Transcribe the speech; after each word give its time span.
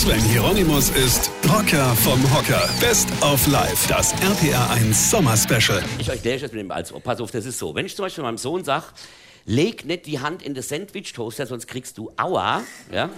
Sven 0.00 0.22
Hieronymus 0.22 0.88
ist 0.88 1.30
Rocker 1.46 1.94
vom 1.96 2.18
Hocker. 2.34 2.70
Best 2.80 3.10
of 3.20 3.46
Life, 3.48 3.86
das 3.86 4.14
RPR1 4.14 4.94
Sommer 4.94 5.36
Special. 5.36 5.84
Ich 5.98 6.08
erkläre 6.08 6.40
das 6.40 6.52
mit 6.52 6.62
dem 6.62 6.70
als 6.70 6.90
Pass 6.90 7.20
auf, 7.20 7.30
das 7.30 7.44
ist 7.44 7.58
so. 7.58 7.74
Wenn 7.74 7.84
ich 7.84 7.94
zum 7.94 8.06
Beispiel 8.06 8.24
meinem 8.24 8.38
Sohn 8.38 8.64
sage, 8.64 8.86
leg 9.44 9.84
nicht 9.84 10.06
die 10.06 10.18
Hand 10.18 10.42
in 10.42 10.54
das 10.54 10.70
Sandwich-Toaster, 10.70 11.44
sonst 11.44 11.66
kriegst 11.66 11.98
du 11.98 12.10
Aua, 12.16 12.62
ja, 12.90 13.10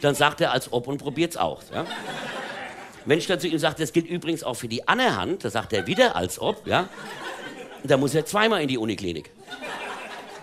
dann 0.00 0.14
sagt 0.14 0.40
er 0.40 0.52
als 0.52 0.72
ob 0.72 0.88
und 0.88 0.96
probiert's 0.96 1.36
auch. 1.36 1.62
Ja. 1.74 1.84
Wenn 3.04 3.18
ich 3.18 3.26
dann 3.26 3.38
zu 3.38 3.48
ihm 3.48 3.58
sage, 3.58 3.76
das 3.78 3.92
gilt 3.92 4.06
übrigens 4.06 4.42
auch 4.44 4.54
für 4.54 4.68
die 4.68 4.88
andere 4.88 5.14
Hand, 5.16 5.44
dann 5.44 5.50
sagt 5.50 5.74
er 5.74 5.86
wieder 5.86 6.16
als 6.16 6.38
ob, 6.38 6.66
ja, 6.66 6.88
dann 7.84 8.00
muss 8.00 8.14
er 8.14 8.24
zweimal 8.24 8.62
in 8.62 8.68
die 8.68 8.78
Uniklinik. 8.78 9.30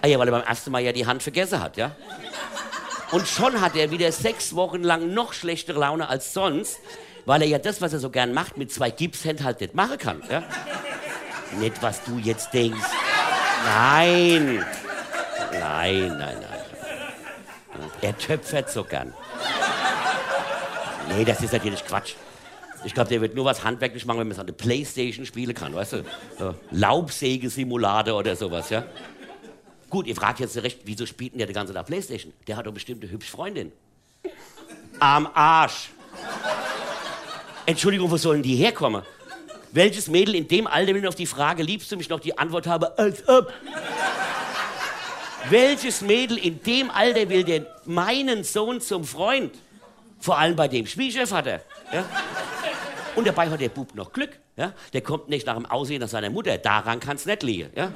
Ah 0.04 0.07
ja, 0.07 0.20
weil 0.20 0.27
er 0.27 0.31
beim 0.31 0.43
ersten 0.43 0.70
Mal 0.70 0.84
ja 0.84 0.91
die 0.91 1.07
Hand 1.07 1.23
vergessen 1.23 1.59
hat, 1.59 1.75
ja. 1.75 1.95
Und 3.12 3.28
schon 3.28 3.60
hat 3.62 3.76
er 3.76 3.91
wieder 3.91 4.12
sechs 4.12 4.55
Wochen 4.55 4.84
lang 4.84 5.14
noch 5.14 5.34
schlechtere 5.34 5.80
Laune 5.80 6.09
als 6.09 6.34
sonst, 6.34 6.80
weil 7.26 7.41
er 7.41 7.48
ja 7.48 7.58
das, 7.58 7.82
was 7.82 7.94
er 7.94 7.99
so 7.99 8.09
gern 8.09 8.34
macht, 8.34 8.58
mit 8.58 8.72
zwei 8.72 8.91
Gipshänden 8.91 9.45
halt 9.45 9.62
nicht 9.62 9.73
machen 9.73 9.98
kann. 9.98 10.22
Ja? 10.30 10.44
Nicht, 11.59 11.82
was 11.82 12.04
du 12.04 12.18
jetzt 12.20 12.54
denkst. 12.54 12.80
Nein. 13.66 14.63
Nein, 15.52 16.08
nein, 16.09 16.38
nein. 16.40 16.59
Er 18.02 18.18
töpfert 18.18 18.70
so 18.70 18.84
gern. 18.84 19.13
Nee, 21.10 21.26
das 21.26 21.41
ist 21.41 21.54
natürlich 21.54 21.84
Quatsch. 21.85 22.13
Ich 22.85 22.94
glaube, 22.94 23.10
der 23.10 23.20
wird 23.20 23.35
nur 23.35 23.46
was 23.46 23.63
handwerklich 23.63 24.05
machen, 24.05 24.20
wenn 24.20 24.27
man 24.27 24.34
es 24.34 24.40
an 24.40 24.46
der 24.46 24.54
Playstation 24.54 25.26
spielen 25.26 25.54
kann, 25.54 25.73
weißt 25.73 25.94
du? 25.94 26.05
Laubsägesimulator 26.71 28.18
oder 28.18 28.35
sowas, 28.35 28.70
ja? 28.70 28.85
Gut, 29.89 30.05
ihr 30.05 30.16
fragt 30.16 30.39
jetzt 30.39 30.55
recht, 30.57 30.81
wieso 30.85 31.05
spielt 31.05 31.34
denn 31.34 31.39
der 31.39 31.52
ganze 31.52 31.73
Tag 31.73 31.88
Playstation? 31.88 32.34
Der 32.48 32.55
hat 32.57 32.66
doch 32.66 32.73
bestimmt 32.73 33.02
eine 33.03 33.11
hübsche 33.11 33.31
Freundin. 33.31 33.71
Am 34.99 35.27
Arsch. 35.34 35.89
Entschuldigung, 37.65 38.09
wo 38.12 38.17
sollen 38.17 38.43
die 38.43 38.55
herkommen? 38.55 39.03
Welches 39.71 40.07
Mädel 40.07 40.35
in 40.35 40.48
dem 40.48 40.68
Alter 40.68 40.93
will 40.93 41.07
auf 41.07 41.15
die 41.15 41.26
Frage, 41.26 41.63
liebst 41.63 41.91
du 41.91 41.98
mich 41.98 42.09
noch, 42.09 42.20
die 42.20 42.37
Antwort 42.37 42.68
habe, 42.68 42.98
als 42.98 43.27
ob. 43.27 43.51
Welches 45.49 46.01
Mädel 46.01 46.37
in 46.37 46.62
dem 46.63 46.90
Alter 46.91 47.29
will 47.29 47.43
denn 47.43 47.65
meinen 47.85 48.43
Sohn 48.43 48.81
zum 48.81 49.03
Freund? 49.03 49.55
Vor 50.20 50.37
allem 50.37 50.55
bei 50.55 50.68
dem 50.68 50.85
Schwiegervater. 50.85 51.62
Ja? 51.93 52.05
Und 53.15 53.27
dabei 53.27 53.49
hat 53.49 53.62
der 53.62 53.70
Bub 53.70 53.96
noch 53.96 54.12
Glück. 54.12 54.37
Ja? 54.57 54.74
Der 54.93 55.01
kommt 55.01 55.29
nicht 55.29 55.48
nach 55.48 55.55
dem 55.55 55.65
Aussehen 55.65 56.01
nach 56.01 56.09
seiner 56.09 56.29
Mutter. 56.29 56.57
Daran 56.57 56.99
kann 56.99 57.15
es 57.15 57.26
nicht 57.26 57.43
liegen. 57.43 57.70
Ja? 57.76 57.91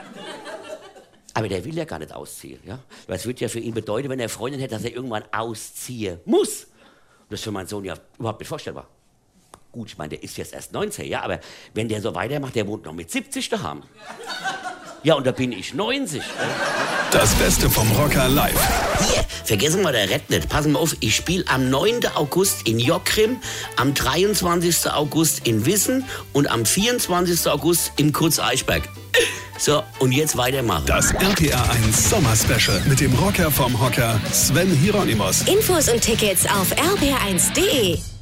Aber 1.44 1.50
der 1.50 1.66
will 1.66 1.76
ja 1.76 1.84
gar 1.84 2.00
nicht 2.00 2.14
ausziehen. 2.14 2.62
Ja? 2.66 2.80
Weil 3.06 3.18
es 3.18 3.26
würde 3.26 3.42
ja 3.42 3.50
für 3.50 3.60
ihn 3.60 3.74
bedeuten, 3.74 4.08
wenn 4.08 4.18
er 4.18 4.30
Freundin 4.30 4.62
hätte, 4.62 4.76
dass 4.76 4.86
er 4.86 4.94
irgendwann 4.94 5.26
ausziehen 5.34 6.22
muss. 6.24 6.68
Das 7.30 7.42
ist 7.42 7.44
für 7.44 7.52
meinen 7.52 7.68
Sohn 7.68 7.84
ja 7.84 7.96
überhaupt 8.18 8.40
nicht 8.40 8.48
vorstellbar. 8.48 8.88
Gut, 9.74 9.90
ich 9.90 9.98
meine, 9.98 10.12
der 10.12 10.24
ist 10.24 10.38
jetzt 10.38 10.54
erst 10.54 10.72
19, 10.72 11.06
ja, 11.06 11.22
aber 11.22 11.42
wenn 11.74 11.90
der 11.90 12.02
so 12.02 12.16
weitermacht, 12.16 12.56
der 12.56 12.66
wohnt 12.66 12.86
noch 12.86 12.94
mit 12.94 13.12
70 13.12 13.50
daheim. 13.50 13.84
Ja, 15.04 15.16
und 15.16 15.28
da 15.28 15.34
bin 15.34 15.52
ich 15.52 15.74
90. 15.74 16.24
Das 17.12 17.36
Beste 17.36 17.70
vom 17.70 17.92
Rocker 17.92 18.30
live. 18.30 18.54
Hier, 19.12 19.26
vergessen 19.44 19.82
wir 19.82 19.92
der 19.92 20.10
Red 20.10 20.30
nicht. 20.30 20.48
Passen 20.48 20.72
wir 20.72 20.80
auf, 20.80 20.96
ich 21.02 21.14
spiele 21.14 21.44
am 21.50 21.70
9. 21.70 22.06
August 22.16 22.66
in 22.70 22.80
Jockrim, 22.80 23.42
am 23.76 23.94
23. 23.94 24.90
August 24.94 25.46
in 25.46 25.66
Wissen 25.66 26.06
und 26.32 26.50
am 26.50 26.66
24. 26.66 27.52
August 27.52 27.92
im 27.98 28.14
Kurz 28.14 28.40
Eichberg. 28.40 28.88
So, 29.64 29.82
und 30.00 30.12
jetzt 30.12 30.36
weitermachen. 30.36 30.84
Das 30.88 31.14
RPR1 31.14 32.10
Sommer 32.10 32.36
Special 32.36 32.82
mit 32.86 33.00
dem 33.00 33.14
Rocker 33.14 33.50
vom 33.50 33.80
Hocker 33.80 34.20
Sven 34.30 34.70
Hieronymus. 34.70 35.44
Infos 35.44 35.88
und 35.88 36.02
Tickets 36.02 36.46
auf 36.48 36.70
rpr1.de. 36.74 38.13